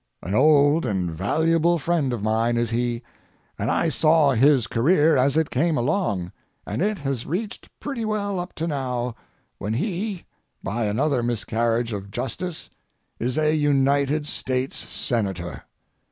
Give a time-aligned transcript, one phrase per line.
[0.23, 3.03] An old and valued friend of mine is he,
[3.59, 6.31] and I saw his career as it came along,
[6.65, 9.13] and it has reached pretty well up to now,
[9.59, 10.25] when he,
[10.63, 12.71] by another miscarriage of justice,
[13.19, 15.65] is a United States Senator.